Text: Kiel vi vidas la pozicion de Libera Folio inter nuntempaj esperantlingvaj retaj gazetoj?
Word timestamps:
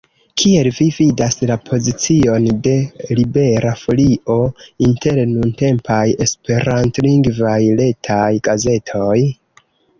Kiel 0.41 0.67
vi 0.75 0.85
vidas 0.93 1.35
la 1.51 1.57
pozicion 1.67 2.47
de 2.67 2.73
Libera 3.19 3.75
Folio 3.83 4.39
inter 4.89 5.23
nuntempaj 5.35 6.01
esperantlingvaj 6.29 7.63
retaj 7.85 8.27
gazetoj? 8.51 9.17